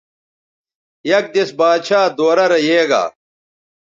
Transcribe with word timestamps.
یک 1.09 1.25
دیس 1.33 1.49
باچھا 1.57 2.01
دورہ 2.17 2.45
رے 2.51 2.59
یے 2.67 2.81
گا 2.89 3.03